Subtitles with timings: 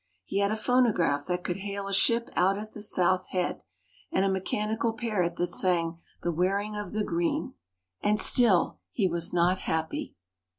[0.25, 3.61] He had a phonograph that could hail a ship out at the South Head,
[4.11, 7.53] and a mechanical parrot that sang "The Wearing of the Green".
[8.01, 10.15] And still he was not happy.